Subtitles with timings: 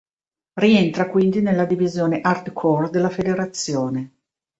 [0.55, 4.11] Rientra quindi della divisione hardcore della federazione.